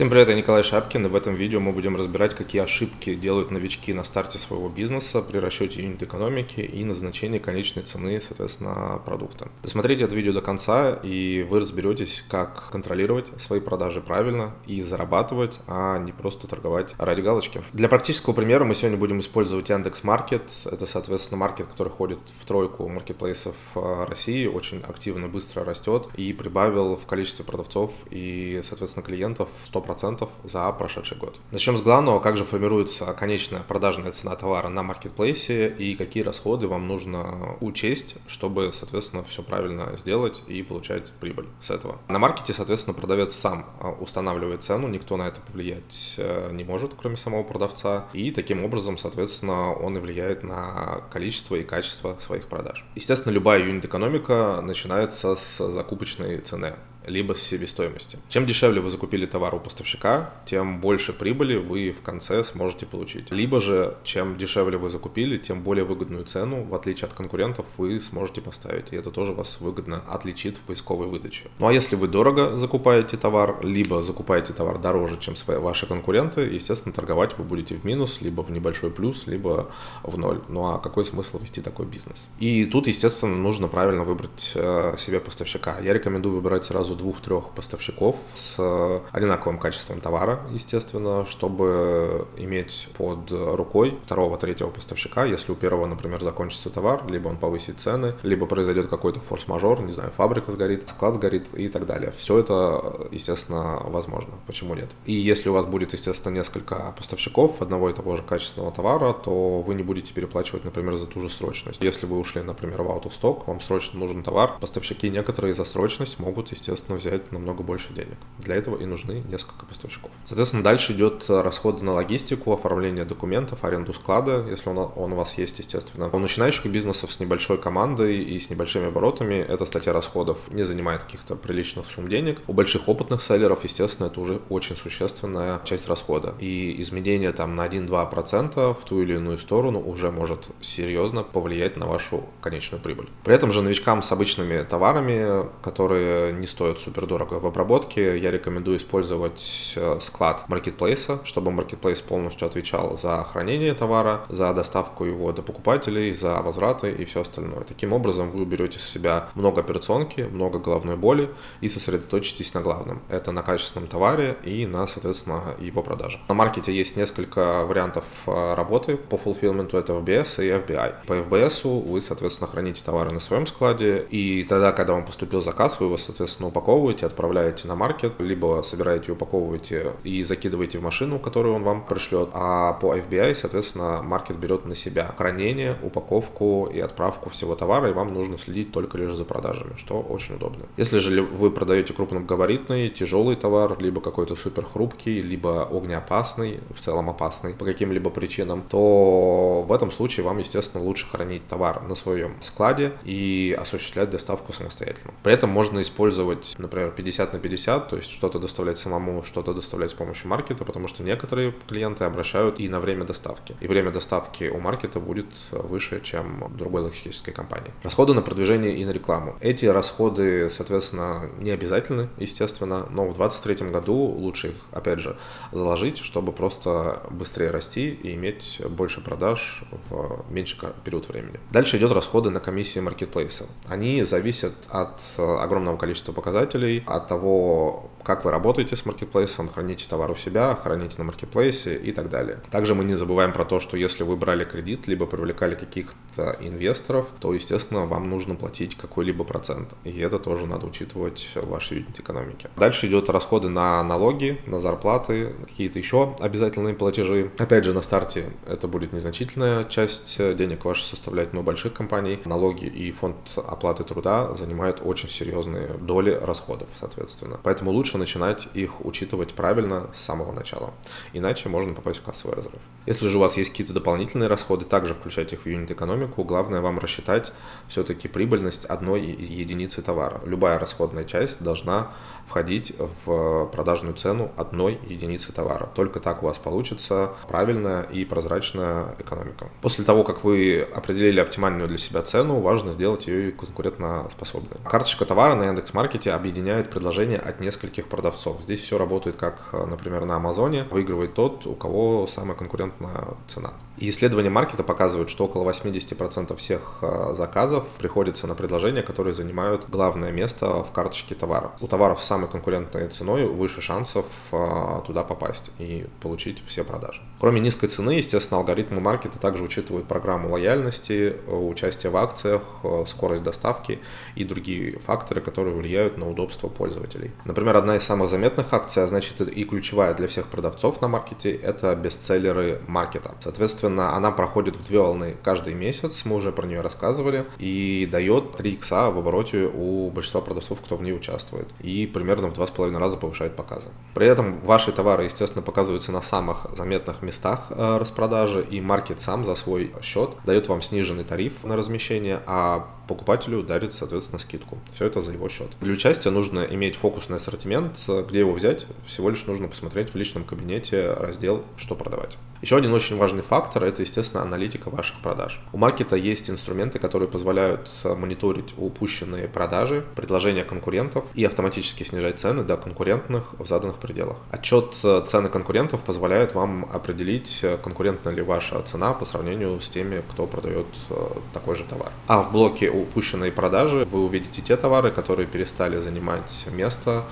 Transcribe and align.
Всем 0.00 0.08
привет, 0.08 0.30
я 0.30 0.34
Николай 0.34 0.62
Шапкин, 0.62 1.04
и 1.04 1.08
в 1.10 1.14
этом 1.14 1.34
видео 1.34 1.60
мы 1.60 1.72
будем 1.72 1.94
разбирать, 1.94 2.34
какие 2.34 2.62
ошибки 2.62 3.14
делают 3.14 3.50
новички 3.50 3.92
на 3.92 4.02
старте 4.02 4.38
своего 4.38 4.70
бизнеса 4.70 5.20
при 5.20 5.36
расчете 5.36 5.82
юнит 5.82 6.02
экономики 6.02 6.60
и 6.60 6.82
назначении 6.84 7.38
конечной 7.38 7.82
цены, 7.82 8.18
соответственно, 8.18 8.98
продукта. 9.04 9.50
Досмотрите 9.62 10.04
это 10.04 10.14
видео 10.14 10.32
до 10.32 10.40
конца, 10.40 10.98
и 11.02 11.46
вы 11.46 11.60
разберетесь, 11.60 12.24
как 12.30 12.70
контролировать 12.70 13.26
свои 13.38 13.60
продажи 13.60 14.00
правильно 14.00 14.54
и 14.64 14.80
зарабатывать, 14.80 15.58
а 15.66 15.98
не 15.98 16.12
просто 16.12 16.46
торговать 16.48 16.94
ради 16.96 17.20
галочки. 17.20 17.62
Для 17.74 17.90
практического 17.90 18.32
примера 18.32 18.64
мы 18.64 18.76
сегодня 18.76 18.96
будем 18.96 19.20
использовать 19.20 19.68
Яндекс 19.68 20.02
Маркет. 20.02 20.44
Это, 20.64 20.86
соответственно, 20.86 21.36
маркет, 21.36 21.66
который 21.66 21.92
ходит 21.92 22.20
в 22.40 22.46
тройку 22.46 22.88
маркетплейсов 22.88 23.54
э, 23.74 24.04
России, 24.08 24.46
очень 24.46 24.80
активно, 24.80 25.28
быстро 25.28 25.62
растет 25.62 26.06
и 26.16 26.32
прибавил 26.32 26.96
в 26.96 27.04
количестве 27.04 27.44
продавцов 27.44 27.92
и, 28.10 28.62
соответственно, 28.66 29.04
клиентов 29.04 29.50
100 29.66 29.89
100% 29.90 30.28
за 30.44 30.70
прошедший 30.72 31.18
год. 31.18 31.38
Начнем 31.50 31.76
с 31.76 31.82
главного, 31.82 32.20
как 32.20 32.36
же 32.36 32.44
формируется 32.44 33.06
конечная 33.14 33.60
продажная 33.60 34.12
цена 34.12 34.34
товара 34.36 34.68
на 34.68 34.82
маркетплейсе 34.82 35.68
и 35.68 35.94
какие 35.94 36.22
расходы 36.22 36.68
вам 36.68 36.88
нужно 36.88 37.56
учесть, 37.60 38.16
чтобы, 38.26 38.72
соответственно, 38.72 39.24
все 39.24 39.42
правильно 39.42 39.96
сделать 39.96 40.42
и 40.46 40.62
получать 40.62 41.10
прибыль 41.20 41.46
с 41.62 41.70
этого. 41.70 41.98
На 42.08 42.18
маркете, 42.18 42.52
соответственно, 42.52 42.94
продавец 42.94 43.34
сам 43.34 43.66
а, 43.80 43.90
устанавливает 43.90 44.62
цену, 44.62 44.88
никто 44.88 45.16
на 45.16 45.28
это 45.28 45.40
повлиять 45.40 46.14
э, 46.16 46.50
не 46.52 46.64
может, 46.64 46.92
кроме 46.98 47.16
самого 47.16 47.42
продавца, 47.42 48.06
и 48.12 48.30
таким 48.30 48.64
образом, 48.64 48.98
соответственно, 48.98 49.72
он 49.72 49.96
и 49.96 50.00
влияет 50.00 50.42
на 50.42 51.02
количество 51.12 51.56
и 51.56 51.62
качество 51.62 52.16
своих 52.20 52.46
продаж. 52.46 52.84
Естественно, 52.94 53.32
любая 53.32 53.60
юнит-экономика 53.60 54.60
начинается 54.62 55.36
с 55.36 55.58
закупочной 55.72 56.38
цены 56.38 56.74
либо 57.06 57.34
с 57.34 57.42
себестоимости. 57.42 58.18
Чем 58.28 58.46
дешевле 58.46 58.80
вы 58.80 58.90
закупили 58.90 59.26
товар 59.26 59.54
у 59.54 59.60
поставщика, 59.60 60.32
тем 60.46 60.80
больше 60.80 61.12
прибыли 61.12 61.56
вы 61.56 61.92
в 61.92 62.02
конце 62.02 62.44
сможете 62.44 62.86
получить. 62.86 63.30
Либо 63.30 63.60
же, 63.60 63.96
чем 64.04 64.36
дешевле 64.36 64.78
вы 64.78 64.90
закупили, 64.90 65.38
тем 65.38 65.62
более 65.62 65.84
выгодную 65.84 66.24
цену, 66.24 66.64
в 66.64 66.74
отличие 66.74 67.06
от 67.06 67.14
конкурентов, 67.14 67.66
вы 67.78 68.00
сможете 68.00 68.40
поставить. 68.40 68.92
И 68.92 68.96
это 68.96 69.10
тоже 69.10 69.32
вас 69.32 69.58
выгодно 69.60 70.02
отличит 70.08 70.56
в 70.56 70.60
поисковой 70.60 71.06
выдаче. 71.06 71.50
Ну 71.58 71.66
а 71.66 71.72
если 71.72 71.96
вы 71.96 72.08
дорого 72.08 72.56
закупаете 72.56 73.16
товар, 73.16 73.64
либо 73.64 74.02
закупаете 74.02 74.52
товар 74.52 74.78
дороже, 74.78 75.18
чем 75.18 75.36
свои, 75.36 75.58
ваши 75.58 75.86
конкуренты, 75.86 76.42
естественно, 76.42 76.92
торговать 76.92 77.36
вы 77.38 77.44
будете 77.44 77.74
в 77.74 77.84
минус, 77.84 78.18
либо 78.20 78.42
в 78.42 78.50
небольшой 78.50 78.90
плюс, 78.90 79.26
либо 79.26 79.70
в 80.02 80.16
ноль. 80.18 80.40
Ну 80.48 80.66
а 80.66 80.78
какой 80.78 81.04
смысл 81.04 81.38
вести 81.38 81.60
такой 81.60 81.86
бизнес? 81.86 82.26
И 82.38 82.64
тут, 82.66 82.86
естественно, 82.86 83.36
нужно 83.36 83.68
правильно 83.68 84.04
выбрать 84.04 84.52
э, 84.54 84.96
себе 84.98 85.20
поставщика. 85.20 85.78
Я 85.80 85.92
рекомендую 85.92 86.36
выбирать 86.36 86.64
сразу 86.64 86.94
двух-трех 87.00 87.50
поставщиков 87.50 88.16
с 88.34 88.54
э, 88.58 89.00
одинаковым 89.12 89.58
качеством 89.58 90.00
товара, 90.00 90.40
естественно, 90.50 91.26
чтобы 91.26 92.26
иметь 92.36 92.88
под 92.96 93.30
рукой 93.30 93.98
второго, 94.04 94.38
третьего 94.38 94.70
поставщика, 94.70 95.24
если 95.24 95.52
у 95.52 95.54
первого, 95.54 95.86
например, 95.86 96.22
закончится 96.22 96.70
товар, 96.70 97.04
либо 97.08 97.28
он 97.28 97.36
повысит 97.36 97.80
цены, 97.80 98.14
либо 98.22 98.46
произойдет 98.46 98.88
какой-то 98.88 99.20
форс-мажор, 99.20 99.82
не 99.82 99.92
знаю, 99.92 100.10
фабрика 100.10 100.52
сгорит, 100.52 100.88
склад 100.88 101.14
сгорит 101.14 101.46
и 101.54 101.68
так 101.68 101.86
далее. 101.86 102.12
Все 102.16 102.38
это, 102.38 103.08
естественно, 103.10 103.80
возможно. 103.84 104.34
Почему 104.46 104.74
нет? 104.74 104.90
И 105.06 105.12
если 105.12 105.48
у 105.48 105.52
вас 105.52 105.66
будет, 105.66 105.92
естественно, 105.92 106.34
несколько 106.34 106.94
поставщиков 106.96 107.60
одного 107.60 107.90
и 107.90 107.92
того 107.92 108.16
же 108.16 108.22
качественного 108.22 108.72
товара, 108.72 109.12
то 109.12 109.60
вы 109.60 109.74
не 109.74 109.82
будете 109.82 110.12
переплачивать, 110.12 110.64
например, 110.64 110.96
за 110.96 111.06
ту 111.06 111.20
же 111.20 111.30
срочность. 111.30 111.82
Если 111.82 112.06
вы 112.06 112.18
ушли, 112.18 112.42
например, 112.42 112.82
в 112.82 112.88
out 112.88 113.04
of 113.04 113.12
stock, 113.20 113.44
вам 113.46 113.60
срочно 113.60 113.98
нужен 113.98 114.22
товар, 114.22 114.58
поставщики 114.60 115.08
некоторые 115.10 115.54
за 115.54 115.64
срочность 115.64 116.18
могут, 116.18 116.50
естественно, 116.50 116.79
соответственно, 116.80 116.98
взять 116.98 117.32
намного 117.32 117.62
больше 117.62 117.92
денег. 117.92 118.16
Для 118.38 118.56
этого 118.56 118.76
и 118.76 118.86
нужны 118.86 119.22
несколько 119.28 119.66
поставщиков. 119.66 120.10
Соответственно, 120.26 120.62
дальше 120.62 120.92
идет 120.92 121.26
расходы 121.28 121.84
на 121.84 121.92
логистику, 121.92 122.52
оформление 122.52 123.04
документов, 123.04 123.64
аренду 123.64 123.92
склада, 123.92 124.44
если 124.48 124.68
он, 124.70 124.78
он 124.96 125.12
у 125.12 125.16
вас 125.16 125.34
есть, 125.38 125.58
естественно. 125.58 126.08
У 126.12 126.18
начинающих 126.18 126.66
бизнесов 126.66 127.12
с 127.12 127.20
небольшой 127.20 127.58
командой 127.58 128.18
и 128.18 128.38
с 128.40 128.50
небольшими 128.50 128.88
оборотами 128.88 129.34
эта 129.34 129.66
статья 129.66 129.92
расходов 129.92 130.38
не 130.50 130.64
занимает 130.64 131.02
каких-то 131.02 131.36
приличных 131.36 131.86
сумм 131.86 132.08
денег. 132.08 132.40
У 132.46 132.52
больших 132.52 132.88
опытных 132.88 133.22
селлеров, 133.22 133.64
естественно, 133.64 134.06
это 134.06 134.20
уже 134.20 134.40
очень 134.48 134.76
существенная 134.76 135.60
часть 135.64 135.88
расхода. 135.88 136.34
И 136.40 136.80
изменение 136.82 137.32
там 137.32 137.56
на 137.56 137.66
1-2% 137.66 138.74
в 138.74 138.84
ту 138.84 139.02
или 139.02 139.14
иную 139.14 139.38
сторону 139.38 139.80
уже 139.80 140.10
может 140.10 140.48
серьезно 140.60 141.22
повлиять 141.22 141.76
на 141.76 141.86
вашу 141.86 142.24
конечную 142.40 142.82
прибыль. 142.82 143.08
При 143.24 143.34
этом 143.34 143.52
же 143.52 143.62
новичкам 143.62 144.02
с 144.02 144.12
обычными 144.12 144.62
товарами, 144.62 145.46
которые 145.62 146.32
не 146.32 146.46
стоят 146.46 146.69
супер 146.78 147.06
дорого 147.06 147.34
в 147.34 147.46
обработке, 147.46 148.18
я 148.18 148.30
рекомендую 148.30 148.78
использовать 148.78 149.72
э, 149.76 149.98
склад 150.00 150.48
маркетплейса, 150.48 151.20
чтобы 151.24 151.50
маркетплейс 151.50 152.00
полностью 152.00 152.46
отвечал 152.46 152.98
за 152.98 153.24
хранение 153.24 153.74
товара, 153.74 154.26
за 154.28 154.52
доставку 154.54 155.04
его 155.04 155.32
до 155.32 155.42
покупателей, 155.42 156.14
за 156.14 156.40
возвраты 156.40 156.92
и 156.92 157.04
все 157.04 157.22
остальное. 157.22 157.64
Таким 157.64 157.92
образом 157.92 158.30
вы 158.30 158.42
уберете 158.42 158.78
с 158.78 158.88
себя 158.88 159.28
много 159.34 159.60
операционки, 159.60 160.22
много 160.22 160.58
головной 160.58 160.96
боли 160.96 161.30
и 161.60 161.68
сосредоточитесь 161.68 162.54
на 162.54 162.60
главном. 162.60 163.02
Это 163.08 163.32
на 163.32 163.42
качественном 163.42 163.88
товаре 163.88 164.36
и 164.44 164.66
на, 164.66 164.86
соответственно, 164.86 165.54
его 165.58 165.82
продаже. 165.82 166.20
На 166.28 166.34
маркете 166.34 166.72
есть 166.72 166.96
несколько 166.96 167.64
вариантов 167.64 168.04
э, 168.26 168.54
работы 168.54 168.96
по 168.96 169.18
фулфилменту, 169.18 169.76
это 169.76 169.94
FBS 169.94 170.44
и 170.44 170.48
FBI. 170.48 171.06
По 171.06 171.14
FBS 171.14 171.90
вы, 171.90 172.00
соответственно, 172.00 172.48
храните 172.48 172.82
товары 172.84 173.10
на 173.10 173.20
своем 173.20 173.46
складе, 173.46 174.06
и 174.10 174.44
тогда, 174.44 174.72
когда 174.72 174.92
вам 174.92 175.04
поступил 175.04 175.42
заказ, 175.42 175.80
вы 175.80 175.86
его, 175.86 175.96
соответственно, 175.96 176.48
упаковываете 176.48 176.59
упаковываете, 176.60 177.06
отправляете 177.06 177.66
на 177.66 177.74
маркет, 177.74 178.12
либо 178.18 178.62
собираете, 178.62 179.12
упаковываете 179.12 179.94
и 180.04 180.22
закидываете 180.22 180.78
в 180.78 180.82
машину, 180.82 181.18
которую 181.18 181.54
он 181.54 181.62
вам 181.62 181.84
пришлет. 181.84 182.28
А 182.34 182.74
по 182.74 182.94
FBI, 182.94 183.34
соответственно, 183.34 184.02
маркет 184.02 184.36
берет 184.36 184.66
на 184.66 184.76
себя 184.76 185.14
хранение, 185.16 185.76
упаковку 185.82 186.68
и 186.72 186.78
отправку 186.78 187.30
всего 187.30 187.54
товара, 187.54 187.88
и 187.88 187.92
вам 187.92 188.12
нужно 188.12 188.36
следить 188.38 188.72
только 188.72 188.98
лишь 188.98 189.14
за 189.14 189.24
продажами, 189.24 189.72
что 189.76 190.00
очень 190.00 190.36
удобно. 190.36 190.66
Если 190.76 190.98
же 190.98 191.22
вы 191.22 191.50
продаете 191.50 191.94
крупногабаритный, 191.94 192.90
тяжелый 192.90 193.36
товар, 193.36 193.76
либо 193.80 194.00
какой-то 194.00 194.36
супер 194.36 194.66
хрупкий, 194.66 195.22
либо 195.22 195.62
огнеопасный, 195.62 196.60
в 196.74 196.80
целом 196.80 197.08
опасный 197.08 197.54
по 197.54 197.64
каким-либо 197.64 198.10
причинам, 198.10 198.62
то 198.68 199.64
в 199.66 199.72
этом 199.72 199.90
случае 199.90 200.24
вам, 200.24 200.38
естественно, 200.38 200.84
лучше 200.84 201.06
хранить 201.06 201.46
товар 201.48 201.82
на 201.88 201.94
своем 201.94 202.34
складе 202.42 202.92
и 203.04 203.56
осуществлять 203.58 204.10
доставку 204.10 204.52
самостоятельно. 204.52 205.14
При 205.22 205.32
этом 205.32 205.50
можно 205.50 205.80
использовать 205.80 206.49
быть, 206.50 206.58
например, 206.58 206.90
50 206.90 207.32
на 207.32 207.38
50, 207.38 207.88
то 207.88 207.96
есть 207.96 208.10
что-то 208.10 208.38
доставлять 208.38 208.78
самому, 208.78 209.22
что-то 209.22 209.54
доставлять 209.54 209.90
с 209.90 209.94
помощью 209.94 210.28
маркета, 210.28 210.64
потому 210.64 210.88
что 210.88 211.02
некоторые 211.02 211.54
клиенты 211.68 212.04
обращают 212.04 212.60
и 212.60 212.68
на 212.68 212.80
время 212.80 213.04
доставки. 213.04 213.56
И 213.60 213.66
время 213.66 213.90
доставки 213.90 214.44
у 214.44 214.58
маркета 214.58 215.00
будет 215.00 215.26
выше, 215.50 216.00
чем 216.02 216.42
у 216.42 216.48
другой 216.48 216.82
логистической 216.82 217.32
компании. 217.34 217.72
Расходы 217.82 218.14
на 218.14 218.22
продвижение 218.22 218.76
и 218.76 218.84
на 218.84 218.90
рекламу. 218.90 219.36
Эти 219.40 219.66
расходы, 219.66 220.50
соответственно, 220.50 221.30
не 221.38 221.50
обязательны, 221.50 222.08
естественно, 222.18 222.86
но 222.90 223.08
в 223.08 223.16
2023 223.16 223.68
году 223.70 223.94
лучше 223.94 224.48
их, 224.48 224.56
опять 224.72 225.00
же, 225.00 225.16
заложить, 225.52 225.98
чтобы 225.98 226.32
просто 226.32 227.02
быстрее 227.10 227.50
расти 227.50 227.90
и 227.90 228.14
иметь 228.14 228.60
больше 228.68 229.00
продаж 229.00 229.62
в 229.88 230.24
меньший 230.30 230.58
период 230.84 231.08
времени. 231.08 231.38
Дальше 231.50 231.76
идет 231.76 231.92
расходы 231.92 232.30
на 232.30 232.40
комиссии 232.40 232.80
маркетплейса. 232.80 233.46
Они 233.68 234.02
зависят 234.02 234.54
от 234.68 235.00
огромного 235.16 235.76
количества 235.76 236.12
показателей, 236.12 236.39
показателей, 236.40 236.82
от 236.86 237.06
того, 237.06 237.90
как 238.02 238.24
вы 238.24 238.30
работаете 238.30 238.76
с 238.76 238.86
маркетплейсом, 238.86 239.48
храните 239.48 239.84
товар 239.88 240.10
у 240.10 240.16
себя, 240.16 240.54
храните 240.54 240.94
на 240.98 241.04
маркетплейсе 241.04 241.76
и 241.76 241.92
так 241.92 242.08
далее. 242.08 242.38
Также 242.50 242.74
мы 242.74 242.84
не 242.84 242.94
забываем 242.94 243.32
про 243.32 243.44
то, 243.44 243.60
что 243.60 243.76
если 243.76 244.04
вы 244.04 244.16
брали 244.16 244.44
кредит, 244.44 244.88
либо 244.88 245.06
привлекали 245.06 245.54
каких-то 245.54 246.36
инвесторов, 246.40 247.06
то, 247.20 247.34
естественно, 247.34 247.86
вам 247.86 248.08
нужно 248.08 248.34
платить 248.34 248.74
какой-либо 248.76 249.24
процент. 249.24 249.68
И 249.84 249.98
это 249.98 250.18
тоже 250.18 250.46
надо 250.46 250.66
учитывать 250.66 251.28
в 251.34 251.48
вашей 251.48 251.78
юнит-экономике. 251.78 252.48
Дальше 252.56 252.86
идет 252.86 253.10
расходы 253.10 253.48
на 253.48 253.82
налоги, 253.82 254.40
на 254.46 254.60
зарплаты, 254.60 255.34
какие-то 255.46 255.78
еще 255.78 256.16
обязательные 256.20 256.74
платежи. 256.74 257.30
Опять 257.38 257.64
же, 257.64 257.74
на 257.74 257.82
старте 257.82 258.30
это 258.46 258.66
будет 258.66 258.92
незначительная 258.92 259.64
часть 259.64 260.16
денег 260.36 260.64
ваших 260.64 260.86
составлять, 260.86 261.34
но 261.34 261.42
больших 261.42 261.74
компаний 261.74 262.18
налоги 262.24 262.64
и 262.64 262.90
фонд 262.92 263.16
оплаты 263.36 263.84
труда 263.84 264.34
занимают 264.36 264.80
очень 264.82 265.10
серьезные 265.10 265.68
доли 265.80 266.18
расходов, 266.30 266.68
соответственно. 266.78 267.38
Поэтому 267.42 267.70
лучше 267.70 267.98
начинать 267.98 268.48
их 268.54 268.84
учитывать 268.84 269.34
правильно 269.34 269.90
с 269.94 270.00
самого 270.00 270.32
начала. 270.32 270.72
Иначе 271.12 271.48
можно 271.48 271.74
попасть 271.74 272.00
в 272.00 272.02
кассовый 272.02 272.36
разрыв. 272.36 272.60
Если 272.86 273.08
же 273.08 273.18
у 273.18 273.20
вас 273.20 273.36
есть 273.36 273.50
какие-то 273.50 273.74
дополнительные 273.74 274.28
расходы, 274.28 274.64
также 274.64 274.94
включайте 274.94 275.36
их 275.36 275.42
в 275.42 275.46
юнит-экономику. 275.46 276.24
Главное 276.24 276.60
вам 276.60 276.78
рассчитать 276.78 277.32
все-таки 277.68 278.08
прибыльность 278.08 278.64
одной 278.64 279.02
единицы 279.02 279.82
товара. 279.82 280.20
Любая 280.24 280.58
расходная 280.58 281.04
часть 281.04 281.42
должна 281.42 281.92
входить 282.26 282.72
в 283.04 283.46
продажную 283.46 283.94
цену 283.94 284.30
одной 284.36 284.78
единицы 284.86 285.32
товара. 285.32 285.68
Только 285.74 286.00
так 286.00 286.22
у 286.22 286.26
вас 286.26 286.38
получится 286.38 287.12
правильная 287.28 287.82
и 287.82 288.04
прозрачная 288.04 288.94
экономика. 288.98 289.50
После 289.60 289.84
того, 289.84 290.04
как 290.04 290.24
вы 290.24 290.66
определили 290.74 291.20
оптимальную 291.20 291.68
для 291.68 291.78
себя 291.78 292.02
цену, 292.02 292.40
важно 292.40 292.70
сделать 292.72 293.08
ее 293.08 293.32
конкурентоспособной. 293.32 294.60
Карточка 294.64 295.04
товара 295.04 295.34
на 295.34 295.44
Яндекс.Маркете 295.44 296.12
объединяет 296.20 296.70
предложения 296.70 297.18
от 297.18 297.40
нескольких 297.40 297.88
продавцов. 297.88 298.42
Здесь 298.42 298.60
все 298.60 298.78
работает 298.78 299.16
как, 299.16 299.52
например, 299.52 300.04
на 300.04 300.16
Амазоне. 300.16 300.64
Выигрывает 300.70 301.14
тот, 301.14 301.46
у 301.46 301.54
кого 301.54 302.06
самая 302.06 302.36
конкурентная 302.36 303.16
цена. 303.26 303.52
Исследования 303.82 304.28
маркета 304.28 304.62
показывают, 304.62 305.08
что 305.08 305.24
около 305.24 305.50
80% 305.50 306.36
всех 306.36 306.80
а, 306.82 307.14
заказов 307.14 307.66
приходится 307.78 308.26
на 308.26 308.34
предложения, 308.34 308.82
которые 308.82 309.14
занимают 309.14 309.70
главное 309.70 310.12
место 310.12 310.62
в 310.62 310.70
карточке 310.70 311.14
товара. 311.14 311.52
У 311.62 311.66
товаров 311.66 312.02
с 312.02 312.06
самой 312.06 312.28
конкурентной 312.28 312.88
ценой 312.88 313.24
выше 313.24 313.62
шансов 313.62 314.04
а, 314.32 314.82
туда 314.82 315.02
попасть 315.02 315.50
и 315.58 315.86
получить 316.02 316.42
все 316.46 316.62
продажи. 316.62 317.00
Кроме 317.20 317.40
низкой 317.40 317.68
цены, 317.68 317.92
естественно, 317.92 318.38
алгоритмы 318.38 318.82
маркета 318.82 319.18
также 319.18 319.42
учитывают 319.42 319.88
программу 319.88 320.30
лояльности, 320.30 321.16
участие 321.26 321.90
в 321.90 321.96
акциях, 321.96 322.42
скорость 322.86 323.22
доставки 323.22 323.78
и 324.14 324.24
другие 324.24 324.78
факторы, 324.78 325.22
которые 325.22 325.56
влияют 325.56 325.96
на 325.96 326.06
удобство 326.10 326.48
пользователей. 326.48 327.10
Например, 327.24 327.56
одна 327.56 327.76
из 327.76 327.82
самых 327.84 328.10
заметных 328.10 328.52
акций, 328.52 328.82
а 328.82 328.88
значит 328.88 329.20
и 329.20 329.44
ключевая 329.44 329.94
для 329.94 330.08
всех 330.08 330.26
продавцов 330.26 330.80
на 330.80 330.88
маркете, 330.88 331.32
это 331.32 331.74
бестселлеры 331.74 332.60
маркета. 332.66 333.14
Соответственно, 333.20 333.94
она 333.96 334.10
проходит 334.10 334.56
в 334.56 334.66
две 334.66 334.80
волны 334.80 335.16
каждый 335.22 335.54
месяц, 335.54 336.04
мы 336.04 336.16
уже 336.16 336.32
про 336.32 336.46
нее 336.46 336.60
рассказывали, 336.60 337.26
и 337.38 337.88
дает 337.90 338.36
3 338.36 338.52
икса 338.52 338.90
в 338.90 338.98
обороте 338.98 339.50
у 339.52 339.90
большинства 339.90 340.20
продавцов, 340.20 340.60
кто 340.60 340.76
в 340.76 340.82
ней 340.82 340.92
участвует, 340.92 341.48
и 341.60 341.86
примерно 341.86 342.28
в 342.28 342.32
2,5 342.32 342.76
раза 342.78 342.96
повышает 342.96 343.36
показы. 343.36 343.68
При 343.94 344.06
этом 344.06 344.40
ваши 344.40 344.72
товары, 344.72 345.04
естественно, 345.04 345.42
показываются 345.42 345.92
на 345.92 346.02
самых 346.02 346.46
заметных 346.56 347.02
местах 347.02 347.46
э, 347.50 347.78
распродажи, 347.78 348.44
и 348.50 348.60
маркет 348.60 349.00
сам 349.00 349.24
за 349.24 349.34
свой 349.34 349.72
счет 349.82 350.10
дает 350.24 350.48
вам 350.48 350.62
сниженный 350.62 351.04
тариф 351.04 351.44
на 351.44 351.56
размещение, 351.56 352.20
а 352.26 352.68
покупателю 352.90 353.44
дарит, 353.44 353.72
соответственно, 353.72 354.18
скидку. 354.18 354.58
Все 354.74 354.86
это 354.86 355.00
за 355.00 355.12
его 355.12 355.28
счет. 355.28 355.50
Для 355.60 355.72
участия 355.72 356.10
нужно 356.10 356.40
иметь 356.40 356.74
фокусный 356.74 357.18
ассортимент. 357.18 357.78
Где 358.08 358.18
его 358.18 358.32
взять? 358.32 358.66
Всего 358.84 359.10
лишь 359.10 359.24
нужно 359.26 359.46
посмотреть 359.46 359.90
в 359.90 359.94
личном 359.94 360.24
кабинете 360.24 360.92
раздел 360.94 361.44
«Что 361.56 361.76
продавать». 361.76 362.18
Еще 362.42 362.56
один 362.56 362.72
очень 362.72 362.96
важный 362.96 363.22
фактор– 363.22 363.64
это, 363.64 363.82
естественно, 363.82 364.22
аналитика 364.22 364.70
ваших 364.70 365.00
продаж. 365.00 365.42
У 365.52 365.58
маркета 365.58 365.94
есть 365.94 366.30
инструменты, 366.30 366.78
которые 366.78 367.06
позволяют 367.06 367.70
мониторить 367.84 368.54
упущенные 368.56 369.28
продажи, 369.28 369.84
предложения 369.94 370.42
конкурентов 370.42 371.04
и 371.14 371.22
автоматически 371.22 371.82
снижать 371.82 372.18
цены 372.18 372.42
до 372.42 372.56
конкурентных 372.56 373.34
в 373.38 373.46
заданных 373.46 373.76
пределах. 373.76 374.16
Отчет 374.30 374.74
цены 375.06 375.28
конкурентов 375.28 375.82
позволяет 375.82 376.34
вам 376.34 376.66
определить, 376.72 377.44
конкурентна 377.62 378.08
ли 378.08 378.22
ваша 378.22 378.62
цена 378.62 378.94
по 378.94 379.04
сравнению 379.04 379.60
с 379.60 379.68
теми, 379.68 380.02
кто 380.10 380.26
продает 380.26 380.66
э, 380.88 380.94
такой 381.34 381.56
же 381.56 381.64
товар. 381.64 381.92
А 382.06 382.22
в 382.22 382.32
блоке 382.32 382.70
упущенные 382.70 383.32
продажи 383.32 383.86
вы 383.90 384.02
увидите 384.02 384.40
те 384.40 384.56
товары, 384.56 384.90
которые 384.90 385.26
перестали 385.26 385.78
занимать 385.78 386.46
место 386.50 387.04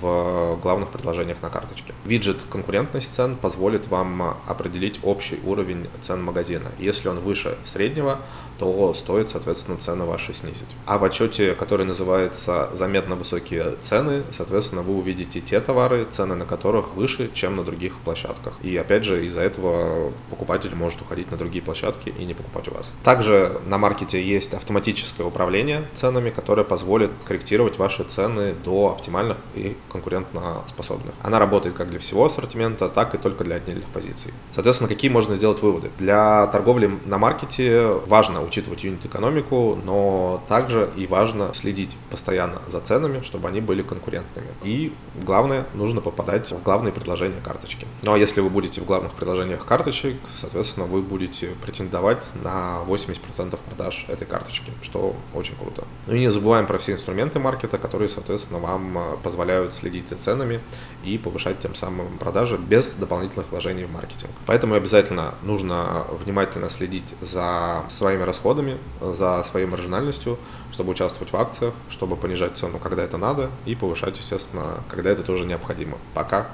в 0.00 0.60
главных 0.62 0.90
предложениях 0.90 1.38
на 1.42 1.50
карточке. 1.50 1.92
Виджет 2.04 2.44
«Конкурентность 2.48 3.12
цен» 3.12 3.34
позволит 3.34 3.88
вам 3.88 4.36
определить 4.46 4.75
общий 5.02 5.38
уровень 5.44 5.88
цен 6.02 6.22
магазина. 6.22 6.70
Если 6.78 7.08
он 7.08 7.20
выше 7.20 7.56
среднего, 7.64 8.20
то 8.58 8.94
стоит, 8.94 9.28
соответственно, 9.28 9.76
цены 9.76 10.04
ваши 10.04 10.32
снизить. 10.32 10.66
А 10.86 10.98
в 10.98 11.04
отчете, 11.04 11.54
который 11.54 11.84
называется 11.84 12.70
«Заметно 12.74 13.14
высокие 13.14 13.76
цены», 13.80 14.22
соответственно, 14.36 14.82
вы 14.82 14.96
увидите 14.96 15.40
те 15.40 15.60
товары, 15.60 16.06
цены 16.08 16.34
на 16.34 16.46
которых 16.46 16.94
выше, 16.94 17.30
чем 17.34 17.56
на 17.56 17.64
других 17.64 17.94
площадках. 18.04 18.54
И 18.62 18.76
опять 18.76 19.04
же, 19.04 19.26
из-за 19.26 19.40
этого 19.40 20.12
покупатель 20.30 20.74
может 20.74 21.00
уходить 21.02 21.30
на 21.30 21.36
другие 21.36 21.62
площадки 21.62 22.14
и 22.18 22.24
не 22.24 22.34
покупать 22.34 22.68
у 22.68 22.74
вас. 22.74 22.90
Также 23.04 23.60
на 23.66 23.78
маркете 23.78 24.22
есть 24.22 24.54
автоматическое 24.54 25.26
управление 25.26 25.84
ценами, 25.94 26.30
которое 26.30 26.64
позволит 26.64 27.10
корректировать 27.26 27.78
ваши 27.78 28.04
цены 28.04 28.54
до 28.64 28.90
оптимальных 28.92 29.36
и 29.54 29.76
конкурентоспособных. 29.92 31.14
Она 31.22 31.38
работает 31.38 31.74
как 31.74 31.90
для 31.90 31.98
всего 31.98 32.24
ассортимента, 32.24 32.88
так 32.88 33.14
и 33.14 33.18
только 33.18 33.44
для 33.44 33.56
отдельных 33.56 33.86
позиций. 33.86 34.32
Соответственно, 34.66 34.88
какие 34.88 35.12
можно 35.12 35.36
сделать 35.36 35.62
выводы? 35.62 35.92
Для 35.96 36.48
торговли 36.48 36.90
на 37.04 37.18
маркете 37.18 37.86
важно 38.08 38.42
учитывать 38.42 38.82
юнит-экономику, 38.82 39.78
но 39.84 40.42
также 40.48 40.90
и 40.96 41.06
важно 41.06 41.54
следить 41.54 41.96
постоянно 42.10 42.60
за 42.66 42.80
ценами, 42.80 43.22
чтобы 43.22 43.46
они 43.46 43.60
были 43.60 43.82
конкурентными. 43.82 44.48
И 44.64 44.92
главное, 45.22 45.66
нужно 45.74 46.00
попадать 46.00 46.50
в 46.50 46.60
главные 46.64 46.92
предложения 46.92 47.40
карточки. 47.44 47.86
Ну 48.02 48.14
а 48.14 48.18
если 48.18 48.40
вы 48.40 48.50
будете 48.50 48.80
в 48.80 48.86
главных 48.86 49.12
предложениях 49.12 49.64
карточек, 49.64 50.16
соответственно, 50.40 50.86
вы 50.86 51.00
будете 51.00 51.50
претендовать 51.62 52.24
на 52.42 52.80
80% 52.88 53.56
продаж 53.68 54.04
этой 54.08 54.26
карточки, 54.26 54.72
что 54.82 55.14
очень 55.32 55.54
круто. 55.54 55.84
Ну 56.08 56.14
и 56.14 56.18
не 56.18 56.32
забываем 56.32 56.66
про 56.66 56.78
все 56.78 56.94
инструменты 56.94 57.38
маркета, 57.38 57.78
которые, 57.78 58.08
соответственно, 58.08 58.58
вам 58.58 58.98
э, 58.98 59.16
позволяют 59.22 59.74
следить 59.74 60.08
за 60.08 60.16
ценами 60.16 60.58
и 61.04 61.18
повышать 61.18 61.60
тем 61.60 61.76
самым 61.76 62.18
продажи 62.18 62.58
без 62.58 62.90
дополнительных 62.90 63.48
вложений 63.52 63.84
в 63.84 63.92
маркетинг. 63.92 64.32
Поэтому 64.56 64.74
обязательно 64.74 65.34
нужно 65.42 66.06
внимательно 66.24 66.70
следить 66.70 67.04
за 67.20 67.82
своими 67.90 68.22
расходами, 68.22 68.78
за 69.02 69.44
своей 69.50 69.66
маржинальностью, 69.66 70.38
чтобы 70.72 70.92
участвовать 70.92 71.30
в 71.30 71.36
акциях, 71.36 71.74
чтобы 71.90 72.16
понижать 72.16 72.56
цену, 72.56 72.78
когда 72.78 73.04
это 73.04 73.18
надо, 73.18 73.50
и 73.66 73.74
повышать, 73.74 74.16
естественно, 74.16 74.82
когда 74.88 75.10
это 75.10 75.22
тоже 75.22 75.44
необходимо. 75.44 75.98
Пока. 76.14 76.46